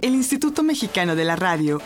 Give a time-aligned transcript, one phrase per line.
[0.00, 1.80] El Instituto Mexicano de la Radio,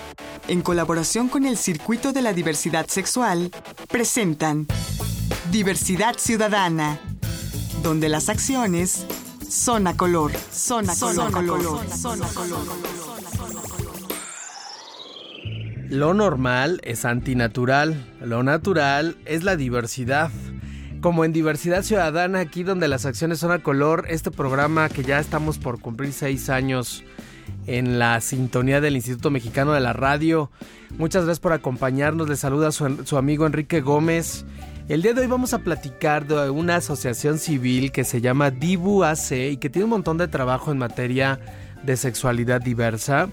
[0.49, 3.51] en colaboración con el Circuito de la Diversidad Sexual,
[3.89, 4.67] presentan
[5.51, 7.01] Diversidad Ciudadana,
[7.83, 9.07] donde las acciones
[9.49, 12.95] son a color, son a color, color, son a color.
[15.91, 20.31] Lo normal es antinatural, lo natural es la diversidad.
[21.05, 25.19] Como en Diversidad Ciudadana, aquí donde las acciones son a color, este programa que ya
[25.19, 27.05] estamos por cumplir seis años
[27.67, 30.51] en la sintonía del Instituto Mexicano de la Radio.
[30.97, 32.27] Muchas gracias por acompañarnos.
[32.27, 34.47] Les saluda su, amigo Enrique Gómez.
[34.89, 39.05] El día de hoy vamos a platicar de una asociación civil que se llama Dibu
[39.05, 41.39] AC y que tiene un montón de trabajo en materia
[41.83, 43.29] de sexualidad diversa.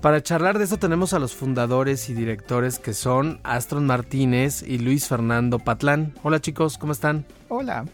[0.00, 4.78] Para charlar de eso tenemos a los fundadores y directores que son Astron Martínez y
[4.78, 6.14] Luis Fernando Patlán.
[6.22, 7.26] Hola chicos, ¿cómo están?
[7.48, 7.86] Hola.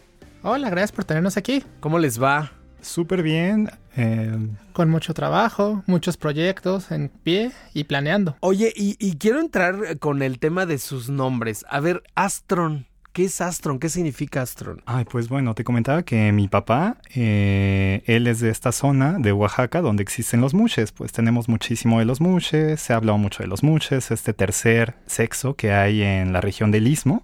[0.42, 1.64] Hola, gracias por tenernos aquí.
[1.80, 2.52] ¿Cómo les va?
[2.80, 3.70] Súper bien.
[3.96, 4.36] Eh...
[4.72, 8.36] Con mucho trabajo, muchos proyectos en pie y planeando.
[8.40, 11.64] Oye, y, y, quiero entrar con el tema de sus nombres.
[11.68, 12.86] A ver, Astron.
[13.12, 13.78] ¿Qué es Astron?
[13.78, 14.82] ¿Qué significa Astron?
[14.86, 19.32] Ay, pues bueno, te comentaba que mi papá, eh, él es de esta zona de
[19.32, 20.92] Oaxaca donde existen los muches.
[20.92, 24.94] Pues tenemos muchísimo de los muches, se ha hablado mucho de los muches, este tercer
[25.06, 27.22] sexo que hay en la región del Istmo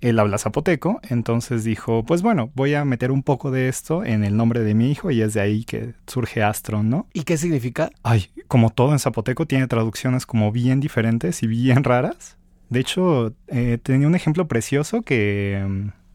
[0.00, 4.24] él habla zapoteco, entonces dijo, pues bueno, voy a meter un poco de esto en
[4.24, 7.06] el nombre de mi hijo y es de ahí que surge Astron, ¿no?
[7.12, 7.90] ¿Y qué significa?
[8.02, 12.38] Ay, como todo en zapoteco tiene traducciones como bien diferentes y bien raras.
[12.70, 15.62] De hecho, eh, tenía un ejemplo precioso que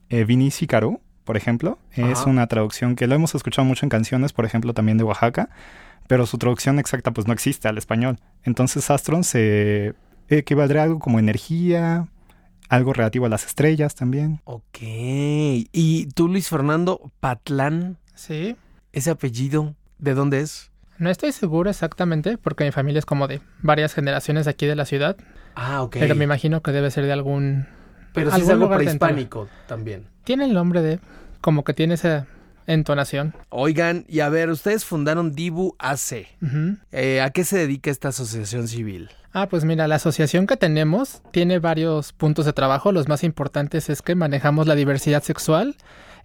[0.09, 2.11] eh, Vinici Caru, por ejemplo, Ajá.
[2.11, 5.49] es una traducción que lo hemos escuchado mucho en canciones, por ejemplo, también de Oaxaca,
[6.07, 8.19] pero su traducción exacta pues no existe al español.
[8.43, 9.93] Entonces Astron se
[10.29, 12.07] equivaldría a algo como energía,
[12.69, 14.41] algo relativo a las estrellas también.
[14.45, 14.79] Ok.
[14.81, 17.97] ¿Y tú, Luis Fernando Patlán?
[18.13, 18.55] Sí.
[18.93, 20.71] ¿Ese apellido de dónde es?
[20.97, 24.85] No estoy seguro exactamente, porque mi familia es como de varias generaciones aquí de la
[24.85, 25.17] ciudad.
[25.55, 25.97] Ah, ok.
[25.99, 27.67] Pero me imagino que debe ser de algún.
[28.13, 30.05] Pero sí es algo prehispánico también.
[30.23, 30.99] Tiene el nombre de.
[31.41, 32.27] Como que tiene esa
[32.67, 33.33] entonación.
[33.49, 36.27] Oigan, y a ver, ustedes fundaron Dibu AC.
[36.41, 36.77] Uh -huh.
[36.91, 39.09] eh, ¿A qué se dedica esta asociación civil?
[39.33, 42.91] Ah, pues mira, la asociación que tenemos tiene varios puntos de trabajo.
[42.91, 45.75] Los más importantes es que manejamos la diversidad sexual,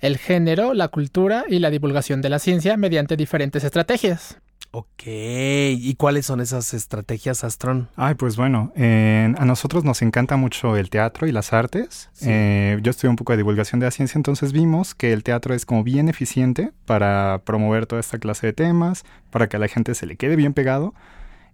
[0.00, 4.38] el género, la cultura y la divulgación de la ciencia mediante diferentes estrategias.
[4.72, 7.88] Ok, ¿y cuáles son esas estrategias, Astrón?
[7.96, 12.08] Ay, pues bueno, eh, a nosotros nos encanta mucho el teatro y las artes.
[12.12, 12.26] Sí.
[12.28, 15.54] Eh, yo estudié un poco de divulgación de la ciencia, entonces vimos que el teatro
[15.54, 19.66] es como bien eficiente para promover toda esta clase de temas, para que a la
[19.66, 20.94] gente se le quede bien pegado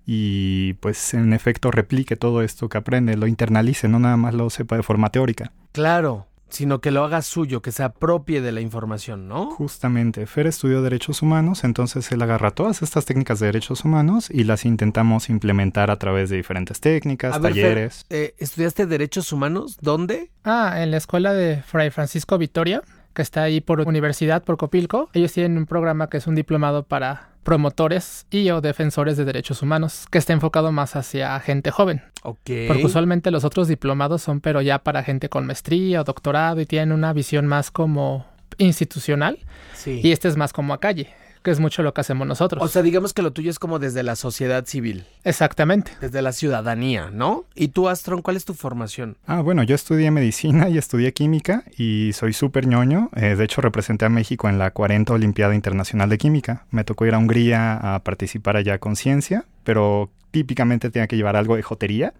[0.06, 4.48] y pues en efecto replique todo esto que aprende, lo internalice, no nada más lo
[4.50, 5.52] sepa de forma teórica.
[5.72, 9.50] Claro, sino que lo haga suyo, que se apropie de la información, ¿no?
[9.50, 14.44] Justamente, Fer estudió derechos humanos, entonces él agarra todas estas técnicas de derechos humanos y
[14.44, 18.06] las intentamos implementar a través de diferentes técnicas, a talleres.
[18.08, 19.78] Ver, Fer, eh, ¿Estudiaste derechos humanos?
[19.80, 20.30] ¿Dónde?
[20.44, 22.82] Ah, en la escuela de Fray Francisco Vitoria,
[23.16, 25.08] que está ahí por Universidad, por Copilco.
[25.14, 29.62] Ellos tienen un programa que es un diplomado para promotores y o defensores de derechos
[29.62, 32.02] humanos, que está enfocado más hacia gente joven.
[32.22, 32.50] Ok.
[32.68, 36.66] Porque usualmente los otros diplomados son pero ya para gente con maestría o doctorado y
[36.66, 38.26] tienen una visión más como
[38.58, 39.38] institucional.
[39.74, 40.00] Sí.
[40.02, 41.08] Y este es más como a calle,
[41.46, 42.60] que es mucho lo que hacemos nosotros.
[42.60, 45.04] O sea, digamos que lo tuyo es como desde la sociedad civil.
[45.22, 45.92] Exactamente.
[46.00, 47.44] Desde la ciudadanía, ¿no?
[47.54, 49.16] ¿Y tú, Astron, cuál es tu formación?
[49.28, 53.10] Ah, bueno, yo estudié medicina y estudié química y soy súper ñoño.
[53.14, 56.66] Eh, de hecho, representé a México en la 40 Olimpiada Internacional de Química.
[56.72, 61.36] Me tocó ir a Hungría a participar allá con ciencia, pero típicamente tenía que llevar
[61.36, 62.12] algo de jotería.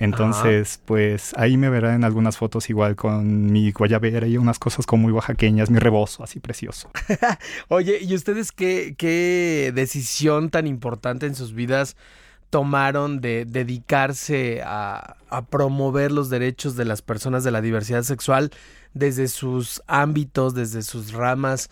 [0.00, 0.82] Entonces, Ajá.
[0.86, 5.02] pues ahí me verán en algunas fotos igual con mi guayabera y unas cosas como
[5.02, 6.90] muy oaxaqueñas, mi rebozo así precioso.
[7.68, 11.96] Oye, ¿y ustedes qué, qué decisión tan importante en sus vidas
[12.48, 18.50] tomaron de dedicarse a, a, promover los derechos de las personas de la diversidad sexual
[18.94, 21.68] desde sus ámbitos, desde sus ramas?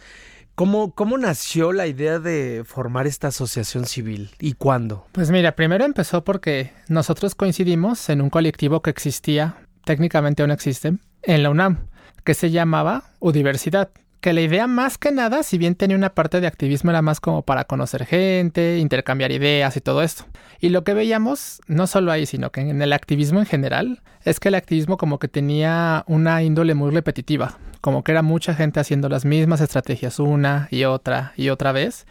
[0.59, 5.07] ¿Cómo, ¿Cómo nació la idea de formar esta asociación civil y cuándo?
[5.13, 9.55] Pues mira, primero empezó porque nosotros coincidimos en un colectivo que existía,
[9.85, 11.87] técnicamente aún existe, en la UNAM,
[12.25, 13.91] que se llamaba Udiversidad.
[14.21, 17.21] Que la idea más que nada, si bien tenía una parte de activismo, era más
[17.21, 20.25] como para conocer gente, intercambiar ideas y todo esto.
[20.61, 24.41] Y lo que veíamos, no solo ahí, sino que en el activismo en general, es
[24.41, 28.81] que el activismo como que tenía una índole muy repetitiva, como que era mucha gente
[28.81, 32.05] haciendo las mismas estrategias una y otra y otra vez.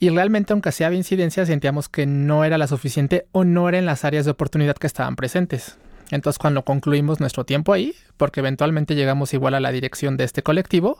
[0.00, 3.86] Y realmente, aunque hacía incidencia, sentíamos que no era la suficiente o no era en
[3.86, 5.78] las áreas de oportunidad que estaban presentes.
[6.10, 10.42] Entonces, cuando concluimos nuestro tiempo ahí, porque eventualmente llegamos igual a la dirección de este
[10.42, 10.98] colectivo,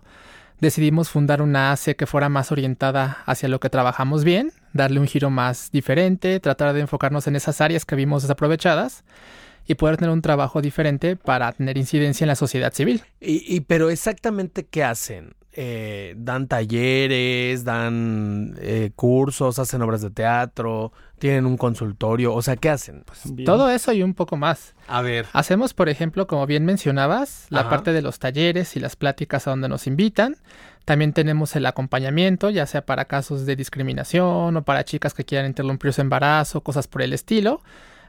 [0.63, 5.09] decidimos fundar una ACE que fuera más orientada hacia lo que trabajamos bien, darle un
[5.09, 9.03] giro más diferente, tratar de enfocarnos en esas áreas que vimos desaprovechadas
[9.67, 13.03] y poder tener un trabajo diferente para tener incidencia en la sociedad civil.
[13.21, 15.35] Y, pero exactamente qué hacen?
[15.55, 22.57] Eh, dan talleres, dan eh, cursos, hacen obras de teatro, tienen un consultorio, o sea,
[22.57, 23.05] ¿qué hacen?
[23.05, 24.75] Pues, todo eso y un poco más.
[24.89, 25.27] A ver.
[25.35, 29.51] Hacemos, por ejemplo, como bien mencionabas, la parte de los talleres y las pláticas a
[29.51, 30.37] donde nos invitan.
[30.87, 35.47] También tenemos el acompañamiento, ya sea para casos de discriminación o para chicas que quieran
[35.47, 37.63] interrumpir su embarazo, cosas por el estilo.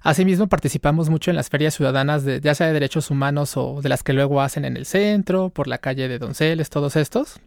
[0.04, 3.88] Asimismo, participamos mucho en las ferias ciudadanas, de, ya sea de derechos humanos o de
[3.88, 7.40] las que luego hacen en el centro, por la calle de Donceles, todos estos.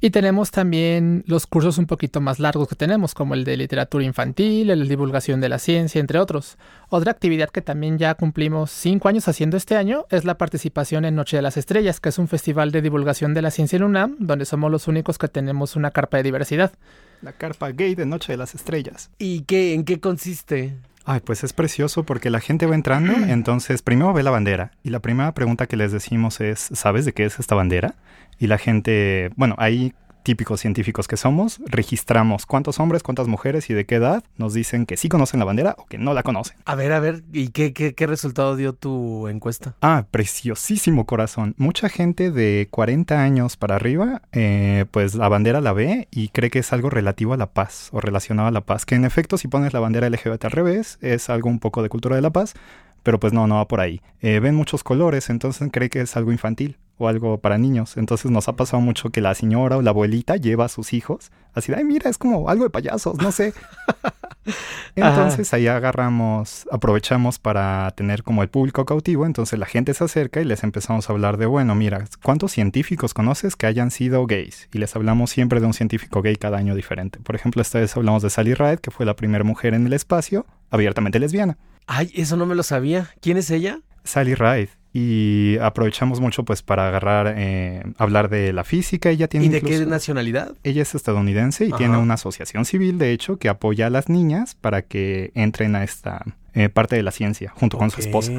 [0.00, 4.02] Y tenemos también los cursos un poquito más largos que tenemos, como el de literatura
[4.02, 6.56] infantil, el de divulgación de la ciencia, entre otros.
[6.88, 11.14] Otra actividad que también ya cumplimos cinco años haciendo este año es la participación en
[11.14, 14.16] Noche de las Estrellas, que es un festival de divulgación de la ciencia en UNAM,
[14.18, 16.72] donde somos los únicos que tenemos una carpa de diversidad.
[17.20, 19.10] La carpa gay de Noche de las Estrellas.
[19.18, 20.76] ¿Y qué, en qué consiste?
[21.06, 24.88] Ay, pues es precioso porque la gente va entrando, entonces primero ve la bandera y
[24.88, 27.94] la primera pregunta que les decimos es, ¿sabes de qué es esta bandera?
[28.38, 29.92] Y la gente, bueno, ahí
[30.24, 34.86] típicos científicos que somos, registramos cuántos hombres, cuántas mujeres y de qué edad nos dicen
[34.86, 36.56] que sí conocen la bandera o que no la conocen.
[36.64, 39.76] A ver, a ver, ¿y qué, qué, resultado dio tu encuesta?
[39.82, 41.54] Ah, preciosísimo corazón.
[41.58, 46.50] Mucha gente de 40 años para arriba, eh, pues la bandera la ve y cree
[46.50, 48.86] que es algo relativo a la paz o relacionado a la paz.
[48.86, 51.90] Que en efecto, si pones la bandera LGBT al revés, es algo un poco de
[51.90, 52.54] cultura de la paz,
[53.02, 54.00] pero pues no, no va por ahí.
[54.22, 57.96] Eh, ven muchos colores, entonces cree que es algo infantil o algo para niños.
[57.96, 61.30] Entonces nos ha pasado mucho que la señora o la abuelita lleva a sus hijos
[61.54, 63.54] así de, ay, mira, es como algo de payasos, no sé.
[64.96, 70.40] Entonces ahí agarramos, aprovechamos para tener como el público cautivo, entonces la gente se acerca
[70.40, 74.68] y les empezamos a hablar de, bueno, mira, ¿cuántos científicos conoces que hayan sido gays?
[74.72, 77.18] Y les hablamos siempre de un científico gay cada año diferente.
[77.20, 79.92] Por ejemplo, esta vez hablamos de Sally Ride, que fue la primera mujer en el
[79.94, 81.56] espacio abiertamente lesbiana.
[81.86, 83.10] Ay, eso no me lo sabía.
[83.20, 83.80] ¿Quién es ella?
[84.04, 89.10] Sally Ride y aprovechamos mucho pues para agarrar, eh, hablar de la física.
[89.10, 90.54] Ella tiene ¿Y de qué nacionalidad?
[90.62, 94.54] Ella es estadounidense y tiene una asociación civil, de hecho, que apoya a las niñas
[94.54, 96.24] para que entren a esta
[96.54, 98.30] eh, parte de la ciencia junto con su esposa.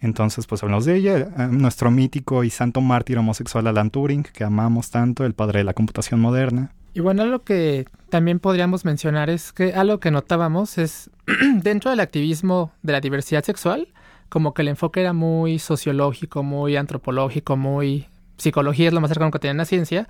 [0.00, 4.44] Entonces, pues hablamos de ella, eh, nuestro mítico y santo mártir homosexual Alan Turing, que
[4.44, 6.72] amamos tanto, el padre de la computación moderna.
[6.94, 11.10] Y bueno, lo que también podríamos mencionar es que algo que notábamos es
[11.62, 13.88] dentro del activismo de la diversidad sexual,
[14.30, 18.06] como que el enfoque era muy sociológico, muy antropológico, muy
[18.38, 20.08] psicología es lo más cercano que tiene la ciencia.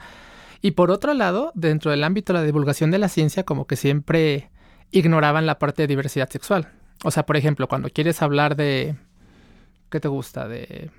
[0.62, 3.76] Y por otro lado, dentro del ámbito de la divulgación de la ciencia, como que
[3.76, 4.50] siempre
[4.93, 6.69] ignoraban la parte de diversidad sexual.
[7.02, 8.94] O sea, por ejemplo, cuando quieres hablar de...
[9.88, 10.46] ¿Qué te gusta?
[10.46, 10.90] De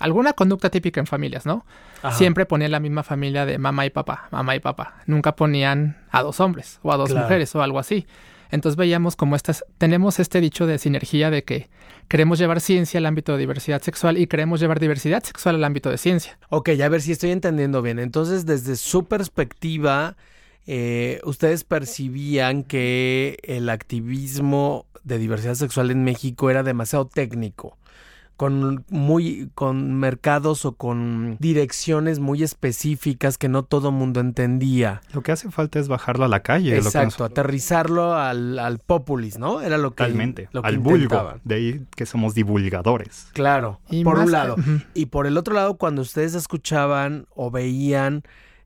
[0.00, 1.64] alguna conducta típica en familias, ¿no?
[2.10, 4.96] Siempre ponían la misma familia de mamá y papá, mamá y papá.
[5.06, 8.06] Nunca ponían a dos hombres o a dos mujeres o algo así.
[8.50, 11.68] Entonces veíamos como estas, tenemos este dicho de sinergia de que
[12.08, 15.90] queremos llevar ciencia al ámbito de diversidad sexual y queremos llevar diversidad sexual al ámbito
[15.90, 16.38] de ciencia.
[16.50, 17.98] Ok, a ver si estoy entendiendo bien.
[17.98, 20.16] Entonces, desde su perspectiva,
[20.66, 27.76] eh, ustedes percibían que el activismo de diversidad sexual en México era demasiado técnico
[28.36, 35.02] con muy con mercados o con direcciones muy específicas que no todo mundo entendía.
[35.12, 36.76] Lo que hace falta es bajarlo a la calle.
[36.76, 39.60] Exacto, aterrizarlo al, al populis, ¿no?
[39.60, 41.34] Era lo que Totalmente, al vulgo.
[41.44, 43.28] De ahí que somos divulgadores.
[43.32, 44.56] Claro, por un lado.
[44.94, 48.22] Y por el otro lado, cuando ustedes escuchaban o veían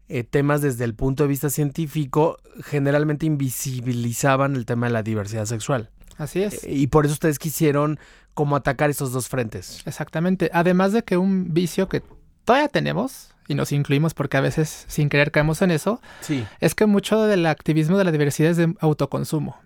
[0.09, 5.45] eh, temas desde el punto de vista científico, generalmente invisibilizaban el tema de la diversidad
[5.45, 5.91] sexual.
[6.19, 6.65] Así es.
[6.65, 7.99] Eh, y por eso ustedes quisieron
[8.35, 9.83] como atacar esos dos frentes.
[9.87, 10.51] Exactamente.
[10.53, 12.03] Además de que un vicio que
[12.45, 16.47] todavía tenemos, y nos incluimos porque a veces sin querer caemos en eso, sí.
[16.61, 19.57] es que mucho del activismo de la diversidad es de autoconsumo.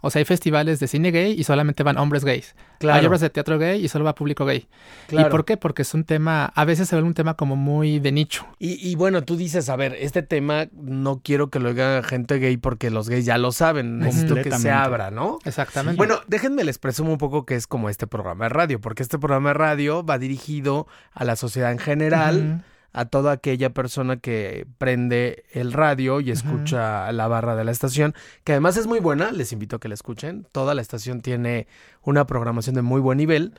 [0.00, 2.54] O sea, hay festivales de cine gay y solamente van hombres gays.
[2.88, 4.66] Hay obras de teatro gay y solo va público gay.
[5.10, 5.56] ¿Y por qué?
[5.56, 8.46] Porque es un tema, a veces se ve un tema como muy de nicho.
[8.58, 12.56] Y, bueno, tú dices, a ver, este tema no quiero que lo haga gente gay
[12.56, 13.98] porque los gays ya lo saben.
[13.98, 15.38] Necesito que se abra, ¿no?
[15.44, 15.96] Exactamente.
[15.96, 19.18] Bueno, déjenme les presumo un poco que es como este programa de radio, porque este
[19.18, 24.66] programa de radio va dirigido a la sociedad en general a toda aquella persona que
[24.78, 29.30] prende el radio y escucha la barra de la estación, que además es muy buena,
[29.32, 30.46] les invito a que la escuchen.
[30.52, 31.66] Toda la estación tiene
[32.02, 33.54] una programación de muy buen nivel.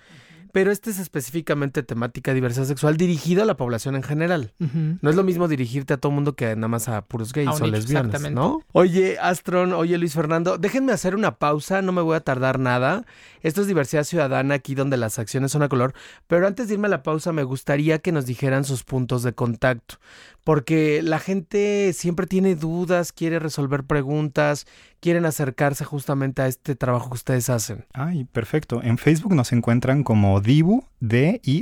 [0.51, 4.53] Pero este es específicamente temática diversidad sexual dirigido a la población en general.
[5.01, 7.53] No es lo mismo dirigirte a todo mundo que nada más a puros gays A
[7.63, 8.31] o lesbianas.
[8.31, 8.62] ¿no?
[8.72, 13.05] Oye, Astron, oye, Luis Fernando, déjenme hacer una pausa, no me voy a tardar nada.
[13.41, 15.93] Esto es diversidad ciudadana aquí donde las acciones son a color,
[16.27, 19.34] pero antes de irme a la pausa me gustaría que nos dijeran sus puntos de
[19.34, 19.96] contacto,
[20.43, 24.67] porque la gente siempre tiene dudas, quiere resolver preguntas,
[25.01, 27.86] quieren acercarse justamente a este trabajo que ustedes hacen.
[27.93, 28.81] Ay, perfecto.
[28.81, 31.60] En Facebook nos encuentran como Divu, D-I-V-U-A-C,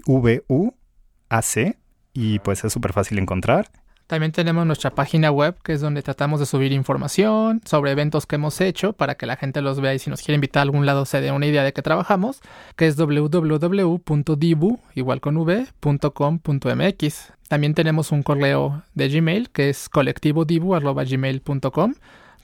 [2.14, 3.72] y pues es súper fácil encontrar.
[4.10, 8.38] También tenemos nuestra página web, que es donde tratamos de subir información sobre eventos que
[8.38, 10.88] hemos hecho para que la gente los vea y si nos quiere invitar a algún
[10.88, 12.42] lado se dé una idea de qué trabajamos,
[12.76, 17.34] que es www.dibu, igual con v, punto com punto mx.
[17.50, 21.94] También tenemos un correo de Gmail, que es colectivodibu.gmail.com,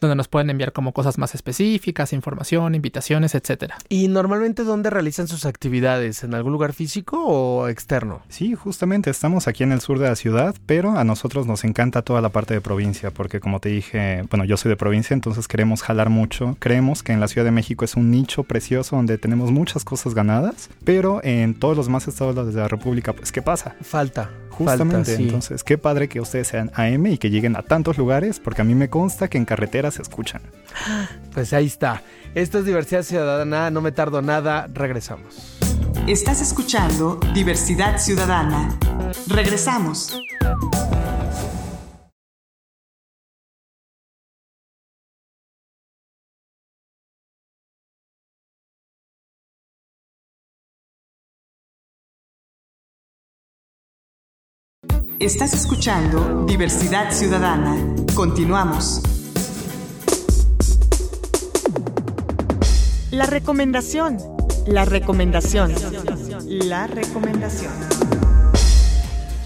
[0.06, 3.78] donde nos pueden enviar como cosas más específicas, información, invitaciones, etcétera.
[3.90, 6.24] ¿Y normalmente dónde realizan sus actividades?
[6.24, 8.22] ¿En algún lugar físico o externo?
[8.30, 12.02] Sí, justamente estamos aquí en el sur de la ciudad, pero a nosotros nos encanta
[12.02, 15.48] toda la parte de provincia, porque como te dije, bueno, yo soy de provincia, entonces
[15.48, 16.56] queremos jalar mucho.
[16.60, 20.14] Creemos que en la Ciudad de México es un nicho precioso donde tenemos muchas cosas
[20.14, 23.76] ganadas, pero en todos los demás estados de la República, pues, ¿qué pasa?
[23.82, 24.30] Falta.
[24.58, 25.24] Justamente, falta, sí.
[25.24, 28.66] entonces, qué padre que ustedes sean AM y que lleguen a tantos lugares, porque a
[28.66, 30.42] mí me consta que en carreteras se escuchan.
[31.34, 32.02] Pues ahí está.
[32.34, 35.58] Esto es diversidad ciudadana, no me tardo nada, regresamos.
[36.08, 38.78] Estás escuchando Diversidad Ciudadana.
[39.28, 40.16] Regresamos.
[55.20, 57.78] Estás escuchando Diversidad Ciudadana.
[58.16, 59.02] Continuamos.
[63.12, 64.18] La recomendación.
[64.68, 65.74] La recomendación.
[66.48, 67.72] La recomendación.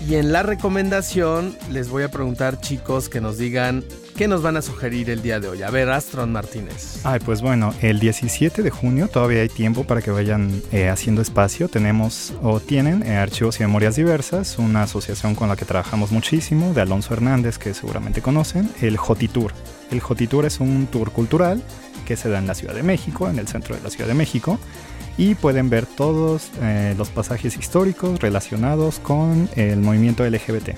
[0.10, 3.84] Y en la recomendación les voy a preguntar, chicos, que nos digan
[4.18, 5.62] qué nos van a sugerir el día de hoy.
[5.62, 7.01] A ver, Astron Martínez.
[7.04, 11.22] Ay, pues bueno, el 17 de junio todavía hay tiempo para que vayan eh, haciendo
[11.22, 11.70] espacio.
[11.70, 16.74] Tenemos o tienen eh, Archivos y Memorias Diversas, una asociación con la que trabajamos muchísimo,
[16.74, 19.54] de Alonso Hernández, que seguramente conocen, el Jotitour.
[19.92, 21.62] El Jotitour es un tour cultural
[22.08, 24.16] que se da en la Ciudad de México, en el centro de la Ciudad de
[24.16, 24.60] México,
[25.20, 30.70] y pueden ver todos eh, los pasajes históricos relacionados con el movimiento LGBT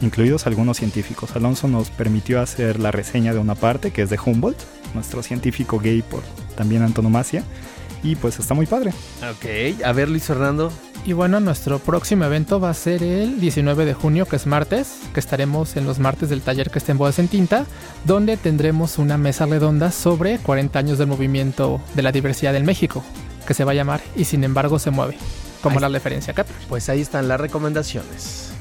[0.00, 1.34] incluidos algunos científicos.
[1.34, 4.58] Alonso nos permitió hacer la reseña de una parte que es de Humboldt,
[4.94, 6.22] nuestro científico gay por
[6.56, 7.42] también antonomasia,
[8.02, 8.92] y pues está muy padre.
[9.30, 10.70] Ok, a ver, Luis Fernando.
[11.06, 14.98] Y bueno, nuestro próximo evento va a ser el 19 de junio, que es martes,
[15.12, 17.66] que estaremos en los martes del taller que está en Bodas en Tinta,
[18.04, 23.04] donde tendremos una mesa redonda sobre 40 años del movimiento de la diversidad en México,
[23.44, 25.16] que se va a llamar Y sin embargo se mueve,
[25.62, 26.44] como Ahí la referencia acá.
[26.68, 28.52] Pues ahí están las recomendaciones.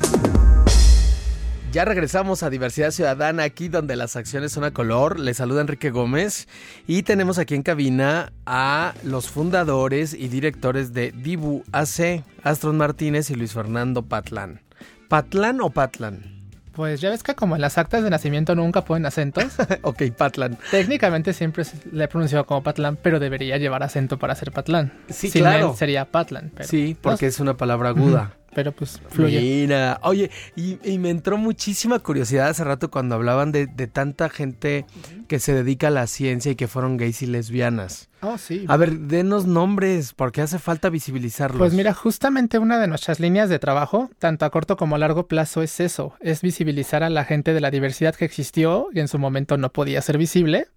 [1.74, 5.20] Ya regresamos a Diversidad Ciudadana, aquí donde las acciones son a color.
[5.20, 6.48] Les saluda Enrique Gómez
[6.86, 13.32] y tenemos aquí en cabina a los fundadores y directores de Dibu AC, Astron Martínez
[13.32, 14.62] y Luis Fernando Patlán.
[15.10, 16.33] ¿Patlán o Patlán?
[16.74, 19.46] Pues ya ves que como en las actas de nacimiento nunca ponen acentos,
[19.84, 20.58] ok, Patlán.
[20.72, 24.92] técnicamente siempre le he pronunciado como Patlán, pero debería llevar acento para ser Patlán.
[25.10, 25.72] Sí, Sin claro.
[25.72, 26.52] él sería Patlán.
[26.56, 28.34] Pero, Sí, porque es una palabra aguda.
[28.56, 29.40] Pero pues fluye.
[29.42, 34.30] Mira, oye, y, y me entró muchísima curiosidad hace rato cuando hablaban de, de tanta
[34.30, 34.86] gente
[35.28, 38.10] que se dedica a la ciencia y que fueron gays y lesbianas.
[38.22, 38.66] Oh, sí.
[38.70, 41.60] A ver, denos nombres, porque hace falta visibilizarlos.
[41.60, 45.28] Pues mira, justamente una de nuestras líneas de trabajo, tanto a corto como a largo
[45.28, 49.08] plazo, es eso, es visibilizar a la gente de la diversidad que existió y en
[49.08, 50.68] su momento no podía ser visible.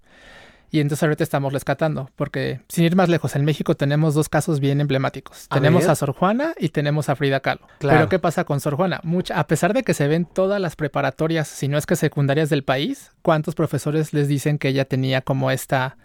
[0.70, 4.60] Y entonces ahorita estamos rescatando, porque sin ir más lejos, en México tenemos dos casos
[4.60, 5.46] bien emblemáticos.
[5.50, 5.90] A tenemos ver.
[5.90, 7.66] a Sor Juana y tenemos a Frida Kahlo.
[7.78, 7.98] Claro.
[7.98, 9.00] Pero ¿qué pasa con Sor Juana?
[9.04, 12.50] Mucha, a pesar de que se ven todas las preparatorias, si no es que secundarias
[12.50, 15.96] del país, ¿cuántos profesores les dicen que ella tenía como esta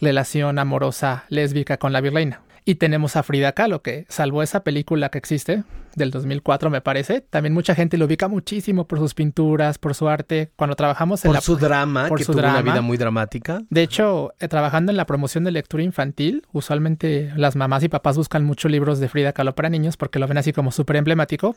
[0.00, 2.42] relación amorosa lésbica con la virreina?
[2.64, 7.20] Y tenemos a Frida Kahlo, que salvo esa película que existe, del 2004 me parece,
[7.20, 10.50] también mucha gente lo ubica muchísimo por sus pinturas, por su arte.
[10.56, 11.40] Cuando trabajamos en por la...
[11.40, 12.72] su drama, por que su tuvo una drama.
[12.72, 13.62] vida muy dramática.
[13.70, 18.16] De hecho, eh, trabajando en la promoción de lectura infantil, usualmente las mamás y papás
[18.16, 21.56] buscan mucho libros de Frida Kahlo para niños porque lo ven así como súper emblemático,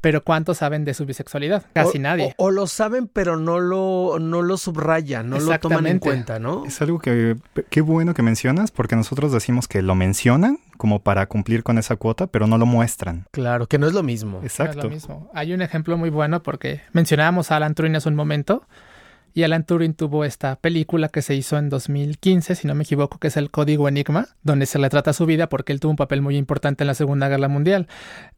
[0.00, 1.64] pero ¿cuántos saben de su bisexualidad?
[1.72, 2.34] Casi O- nadie.
[2.38, 6.38] O, o lo saben, pero no lo, no lo subrayan, no lo toman en cuenta,
[6.38, 6.64] ¿no?
[6.66, 7.36] Es algo que,
[7.70, 11.94] qué bueno que mencionas, porque nosotros decimos que lo mencionan como para cumplir con esa
[11.94, 13.28] cuota, pero no lo muestran.
[13.30, 14.40] Claro, que no es lo mismo.
[14.40, 14.82] No es Exacto.
[14.82, 15.30] lo mismo.
[15.32, 18.66] Hay un ejemplo muy bueno porque mencionábamos a Alan Turing hace un momento
[19.32, 23.18] Y Alan Turing tuvo esta película que se hizo en 2015, si no me equivoco,
[23.18, 25.96] que es el Código Enigma, donde se le trata su vida porque él tuvo un
[25.96, 27.86] papel muy importante en la Segunda Guerra Mundial.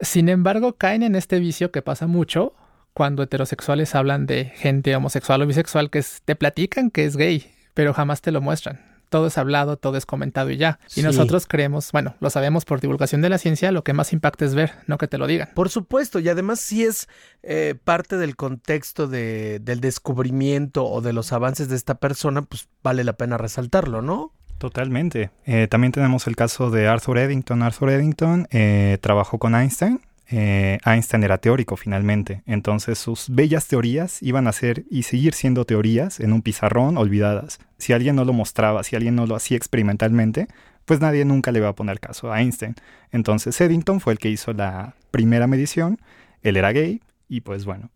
[0.01, 2.53] Sin embargo, caen en este vicio que pasa mucho
[2.93, 7.95] cuando heterosexuales hablan de gente homosexual o bisexual que te platican que es gay, pero
[7.95, 10.81] jamás te lo muestran todo es hablado, todo es comentado y ya.
[10.97, 14.45] Y nosotros creemos, bueno, lo sabemos por divulgación de la ciencia, lo que más impacta
[14.45, 15.51] es ver, no que te lo digan.
[15.55, 17.07] Por supuesto, y además si es
[17.45, 22.67] eh, parte del contexto de, del descubrimiento o de los avances de esta persona, pues
[22.83, 24.33] vale la pena resaltarlo, ¿no?
[24.59, 25.31] Totalmente.
[25.47, 27.63] Eh, también tenemos el caso de Arthur Eddington.
[27.63, 34.23] Arthur Eddington eh, trabajó con Einstein eh, Einstein era teórico finalmente, entonces sus bellas teorías
[34.23, 37.59] iban a ser y seguir siendo teorías en un pizarrón olvidadas.
[37.79, 40.49] Si alguien no lo mostraba, si alguien no lo hacía experimentalmente,
[40.85, 42.75] pues nadie nunca le iba a poner caso a Einstein.
[43.11, 46.01] Entonces Eddington fue el que hizo la primera medición,
[46.43, 47.91] él era gay y pues bueno,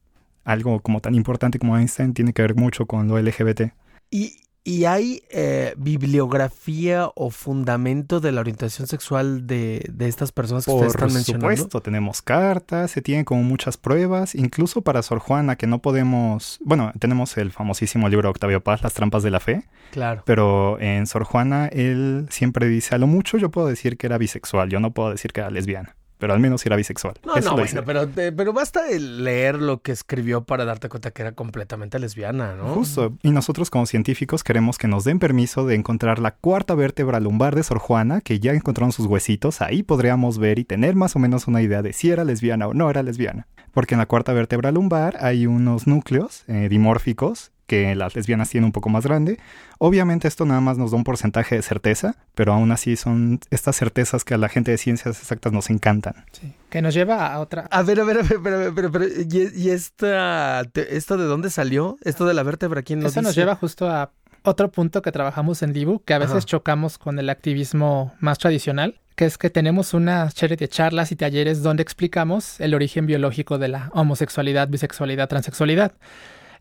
[0.45, 3.73] algo como tan importante como Einstein tiene que ver mucho con lo LGBT.
[4.11, 4.39] Y,
[4.69, 10.93] ¿Y hay eh, bibliografía o fundamento de la orientación sexual de, estas personas que ustedes
[10.93, 11.47] están mencionando?
[11.47, 15.79] Por supuesto, tenemos cartas, se tienen como muchas pruebas, incluso para Sor Juana, que no
[15.79, 16.59] podemos...
[16.63, 19.65] Bueno, tenemos el famosísimo libro de Octavio Paz, Las trampas de la fe.
[19.91, 20.23] Claro.
[20.27, 24.19] Pero en Sor Juana, él siempre dice, a lo mucho yo puedo decir que era
[24.19, 27.15] bisexual, yo no puedo decir que era lesbiana pero al menos era bisexual.
[27.25, 31.33] No, no, bueno, pero, pero basta leer lo que escribió para darte cuenta que era
[31.33, 32.75] completamente lesbiana, ¿no?
[32.75, 33.15] Justo.
[33.23, 37.55] Y nosotros como científicos queremos que nos den permiso de encontrar la cuarta vértebra lumbar
[37.55, 39.61] de Sor Juana, que ya encontraron sus huesitos.
[39.61, 42.75] Ahí podríamos ver y tener más o menos una idea de si era lesbiana o
[42.75, 43.47] no era lesbiana.
[43.73, 48.65] Porque en la cuarta vértebra lumbar hay unos núcleos eh, dimórficos que las lesbianas tienen
[48.65, 49.39] un poco más grande.
[49.77, 53.77] Obviamente esto nada más nos da un porcentaje de certeza, pero aún así son estas
[53.77, 56.25] certezas que a la gente de ciencias exactas nos encantan.
[56.33, 57.69] Sí, que nos lleva a otra...
[57.71, 61.99] A ver, a ver, a ver, pero, pero, pero ¿y, esta, esto de dónde salió?
[62.03, 62.83] ¿Esto de la vértebra?
[62.83, 64.11] ¿Quién nos Eso nos lleva justo a
[64.43, 68.99] otro punto que trabajamos en Dibu, que a veces chocamos con el activismo más tradicional,
[69.15, 73.59] que es que tenemos una serie de charlas y talleres donde explicamos el origen biológico
[73.59, 75.93] de la homosexualidad, bisexualidad, transexualidad.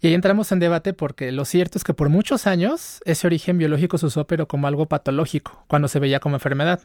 [0.02, 3.58] Y ahí entramos en debate porque lo cierto es que por muchos años ese origen
[3.58, 6.82] biológico se usó pero como algo patológico, cuando se veía como enfermedad.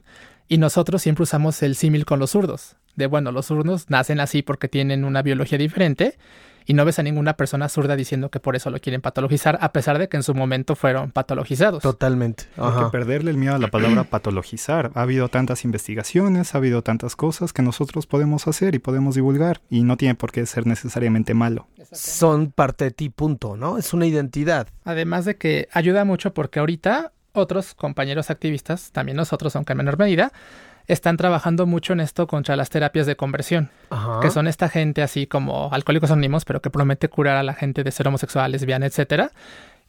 [0.48, 4.42] Y nosotros siempre usamos el símil con los zurdos, de bueno, los zurdos nacen así
[4.42, 6.18] porque tienen una biología diferente
[6.66, 9.72] y no ves a ninguna persona zurda diciendo que por eso lo quieren patologizar, a
[9.72, 11.82] pesar de que en su momento fueron patologizados.
[11.82, 12.44] Totalmente.
[12.56, 14.90] Hay que perderle el miedo a la palabra patologizar.
[14.94, 19.60] Ha habido tantas investigaciones, ha habido tantas cosas que nosotros podemos hacer y podemos divulgar
[19.70, 21.66] y no tiene por qué ser necesariamente malo.
[21.92, 23.78] Son parte de ti, punto, ¿no?
[23.78, 24.68] Es una identidad.
[24.84, 29.98] Además de que ayuda mucho porque ahorita otros compañeros activistas, también nosotros, aunque en menor
[29.98, 30.32] medida,
[30.86, 33.70] están trabajando mucho en esto contra las terapias de conversión,
[34.20, 37.84] que son esta gente así como alcohólicos anónimos, pero que promete curar a la gente
[37.84, 39.32] de ser homosexual, lesbiana, etcétera.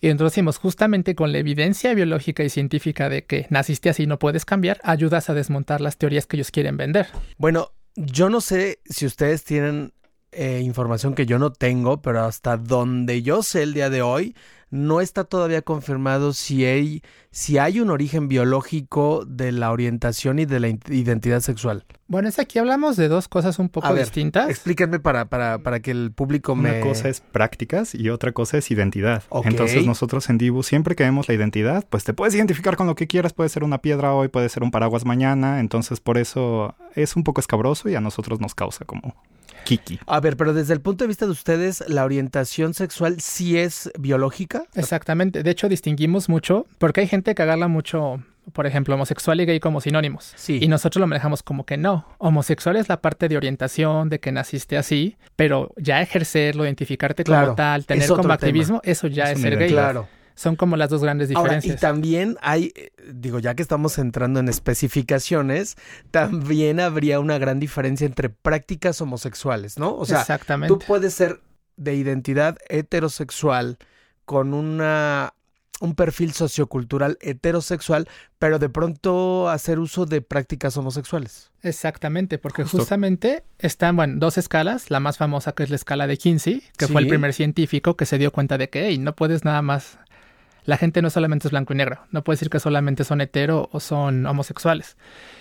[0.01, 4.07] Y entonces decimos, justamente con la evidencia biológica y científica de que naciste así y
[4.07, 7.07] no puedes cambiar, ayudas a desmontar las teorías que ellos quieren vender.
[7.37, 9.93] Bueno, yo no sé si ustedes tienen
[10.35, 14.35] eh, información que yo no tengo, pero hasta donde yo sé el día de hoy,
[14.73, 20.45] no está todavía confirmado si hay, si hay un origen biológico de la orientación y
[20.45, 21.85] de la identidad sexual.
[22.07, 24.49] Bueno, es aquí hablamos de dos cosas un poco distintas.
[24.49, 26.71] Explíquenme para, para, para que el público me...
[26.71, 29.21] Una cosa es prácticas y otra cosa es identidad.
[29.43, 32.95] Entonces nosotros en Dibu siempre que vemos la identidad, pues te puedes identificar con lo
[32.95, 33.31] que quieras.
[33.33, 35.59] Puede ser una piedra hoy, puede ser un paraguas mañana.
[35.59, 39.15] Entonces por eso es un poco escabroso y a nosotros nos causa como
[39.63, 39.99] Kiki.
[40.05, 43.91] A ver, pero desde el punto de vista de ustedes, ¿la orientación sexual sí es
[43.97, 44.65] biológica?
[44.75, 45.43] Exactamente.
[45.43, 48.23] De hecho, distinguimos mucho, porque hay gente que agarra mucho,
[48.53, 50.33] por ejemplo, homosexual y gay como sinónimos.
[50.35, 50.59] Sí.
[50.61, 52.05] Y nosotros lo manejamos como que no.
[52.17, 57.55] Homosexual es la parte de orientación, de que naciste así, pero ya ejercerlo, identificarte como
[57.55, 59.69] tal, tener como activismo, eso ya es, ser gay.
[59.69, 60.07] Claro.
[60.35, 61.77] Son como las dos grandes diferencias.
[61.77, 65.75] y también hay, eh, digo, ya que estamos entrando en especificaciones,
[66.11, 69.95] también habría una gran diferencia entre prácticas homosexuales, ¿no?
[69.95, 70.73] O sea, Exactamente.
[70.73, 71.41] tú puedes ser
[71.77, 73.77] de identidad heterosexual
[74.25, 75.33] con una
[75.83, 78.07] un perfil sociocultural heterosexual,
[78.39, 81.51] pero de pronto hacer uso de prácticas homosexuales.
[81.61, 86.17] Exactamente, porque justamente están, bueno, dos escalas, la más famosa que es la escala de
[86.17, 89.43] Kinsey, que fue el primer científico que se dio cuenta de que, hey, no puedes
[89.43, 89.99] nada más
[90.65, 93.69] la gente no solamente es blanco y negro, no puede decir que solamente son hetero
[93.71, 94.97] o son homosexuales.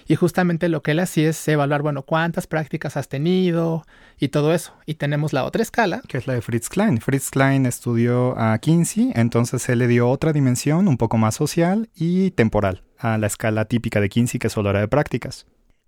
[0.06, 3.86] Y justamente lo que él hacía es evaluar, bueno, cuántas prácticas has tenido
[4.18, 4.74] y todo eso.
[4.84, 6.02] Y tenemos la otra escala.
[6.08, 7.00] Que es la de Fritz Klein.
[7.00, 11.88] Fritz Klein estudió a Kinsey, entonces él le dio otra dimensión un poco más social
[11.94, 15.46] y temporal a la escala típica de Kinsey que solo era de prácticas.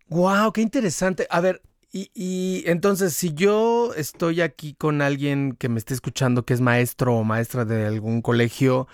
[0.09, 0.53] ¡Wow!
[0.53, 1.27] ¡Qué interesante!
[1.31, 1.63] A ver,
[1.97, 6.61] Y, y, entonces, si yo estoy aquí con alguien que me esté escuchando, que es
[6.61, 8.89] maestro o maestra de algún colegio,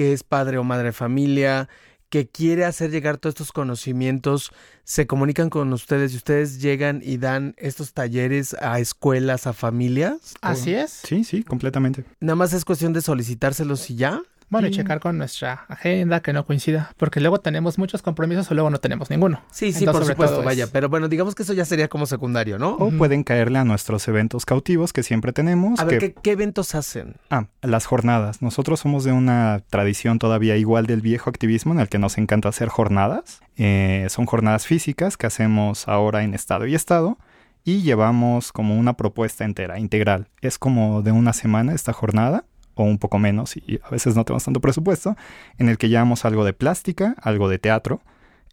[0.00, 1.68] que es padre o madre de familia,
[2.08, 4.50] que quiere hacer llegar todos estos conocimientos,
[4.82, 10.32] se comunican con ustedes y ustedes llegan y dan estos talleres a escuelas, a familias.
[10.40, 11.02] Así es.
[11.04, 12.06] Sí, sí, completamente.
[12.18, 14.22] Nada más es cuestión de solicitárselos y ya.
[14.50, 18.54] Bueno, y checar con nuestra agenda que no coincida, porque luego tenemos muchos compromisos o
[18.54, 19.40] luego no tenemos ninguno.
[19.52, 22.74] Sí, sí, por supuesto, vaya, pero bueno, digamos que eso ya sería como secundario, ¿no?
[22.74, 25.78] O pueden caerle a nuestros eventos cautivos que siempre tenemos.
[25.78, 27.14] A ver, ¿qué, eventos hacen?
[27.30, 28.42] Ah, las jornadas.
[28.42, 32.48] Nosotros somos de una tradición todavía igual del viejo activismo en el que nos encanta
[32.48, 33.40] hacer jornadas.
[33.56, 37.18] Eh, son jornadas físicas que hacemos ahora en estado y estado
[37.64, 40.28] y llevamos como una propuesta entera, integral.
[40.40, 42.44] Es como de una semana esta jornada
[42.80, 45.14] o un poco menos, y a veces no tenemos tanto presupuesto,
[45.58, 48.00] en el que llevamos algo de plástica, algo de teatro,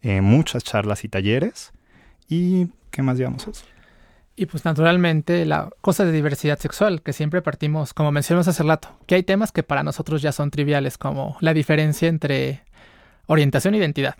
[0.02, 1.72] eh, muchas charlas y talleres.
[2.28, 3.64] ¿Y qué más llevamos eso?
[4.36, 8.90] Y pues naturalmente la cosa de diversidad sexual, que siempre partimos, como mencionamos hace rato,
[9.06, 12.62] que hay temas que para nosotros ya son triviales, como la diferencia entre
[13.26, 14.16] orientación e identidad,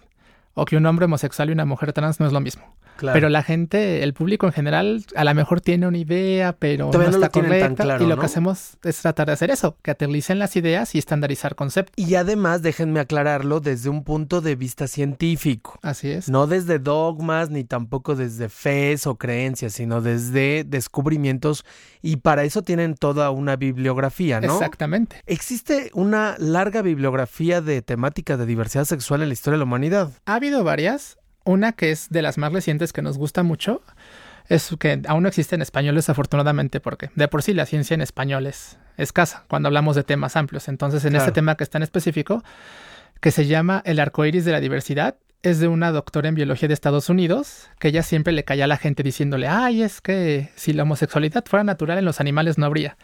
[0.55, 2.65] o que un hombre homosexual y una mujer trans no es lo mismo.
[3.01, 7.03] Pero la gente, el público en general, a lo mejor tiene una idea, pero no,
[7.03, 7.99] está correcta.
[8.01, 11.55] y lo que hacemos es tratar de hacer eso, que aterricen las ideas y estandarizar
[11.55, 11.95] conceptos.
[11.97, 15.79] Y además, déjenme aclararlo desde un punto de vista científico.
[15.83, 16.29] Así es.
[16.29, 21.65] No desde dogmas, ni tampoco desde fe o creencias, sino desde descubrimientos.
[22.01, 24.55] Y para eso tienen toda una bibliografía, ¿no?
[24.55, 25.23] Exactamente.
[25.27, 30.11] ¿Existe una larga bibliografía de temática de diversidad sexual en la historia de la humanidad?
[30.27, 31.18] Ha habido varias.
[31.49, 33.81] Una que es de las más recientes que nos gusta mucho
[34.51, 38.03] es que aún no existe en español desafortunadamente porque de por sí la ciencia en
[38.03, 40.69] español es escasa cuando hablamos de temas amplios.
[40.69, 42.45] Entonces en este tema que es tan específico,
[43.23, 46.69] que se llama El arco iris de la diversidad, es de una doctora en biología
[46.69, 50.51] de Estados Unidos, que ella siempre le caía a la gente diciéndole, ay, es que
[50.55, 52.99] si la homosexualidad fuera natural en los animales no habría.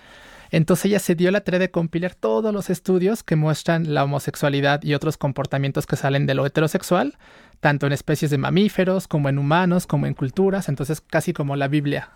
[0.51, 4.83] Entonces ella se dio la tarea de compilar todos los estudios que muestran la homosexualidad
[4.83, 7.17] y otros comportamientos que salen de lo heterosexual
[7.65, 11.67] tanto en especies de mamíferos como en humanos, como en culturas, entonces casi como la
[11.67, 12.11] Biblia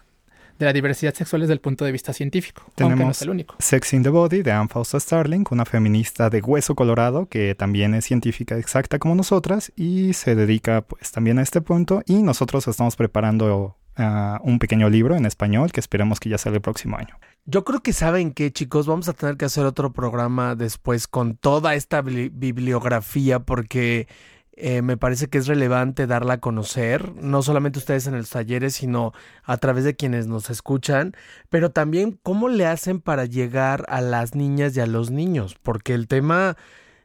[0.59, 3.55] de la diversidad sexual desde el punto de vista científico, Tenemos no es el único.
[3.59, 7.95] Sex in the Body de Anne Fausta Starling, una feminista de hueso colorado que también
[7.95, 12.69] es científica exacta como nosotras y se dedica pues también a este punto y nosotros
[12.69, 16.99] estamos preparando ah, un pequeño libro en español que esperemos que ya salga el próximo
[16.99, 17.17] año.
[17.51, 21.35] Yo creo que saben que chicos, vamos a tener que hacer otro programa después con
[21.35, 24.07] toda esta bibliografía porque
[24.53, 28.75] eh, me parece que es relevante darla a conocer, no solamente ustedes en los talleres,
[28.75, 31.15] sino a través de quienes nos escuchan,
[31.49, 35.95] pero también cómo le hacen para llegar a las niñas y a los niños, porque
[35.95, 36.59] el tema,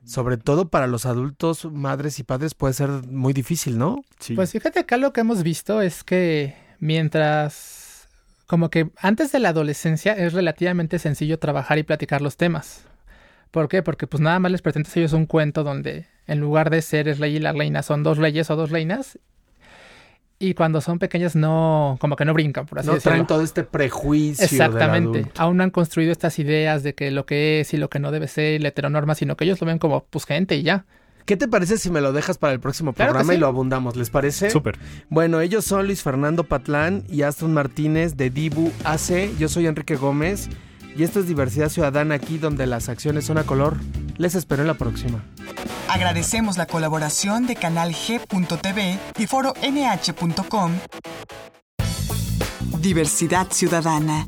[0.04, 4.04] sobre todo para los adultos, madres y padres, puede ser muy difícil, ¿no?
[4.20, 4.36] Sí.
[4.36, 7.83] Pues fíjate acá lo que hemos visto es que mientras,
[8.54, 12.86] como que antes de la adolescencia es relativamente sencillo trabajar y platicar los temas.
[13.50, 13.82] ¿Por qué?
[13.82, 17.08] Porque pues nada más les presentas a ellos un cuento donde en lugar de ser
[17.08, 19.18] el rey y la reina son dos reyes o dos reinas.
[20.38, 23.14] Y cuando son pequeñas no, como que no brincan, por así no decirlo.
[23.14, 24.46] traen todo este prejuicio.
[24.46, 25.26] Exactamente.
[25.36, 28.12] Aún no han construido estas ideas de que lo que es y lo que no
[28.12, 30.86] debe ser, la heteronorma, sino que ellos lo ven como pues gente y ya.
[31.26, 33.96] ¿Qué te parece si me lo dejas para el próximo programa y lo abundamos?
[33.96, 34.50] ¿Les parece?
[34.50, 34.78] Súper.
[35.10, 39.38] Bueno, ellos son Luis Fernando Patlán y Aston Martínez de Dibu AC.
[39.38, 40.50] Yo soy Enrique Gómez.
[40.96, 43.78] Y esto es Diversidad Ciudadana aquí donde las acciones son a color.
[44.18, 45.24] Les espero en la próxima.
[45.90, 50.72] Agradecemos la colaboración de Canal G.tv y Foro NH.com.
[52.80, 54.28] Diversidad Ciudadana,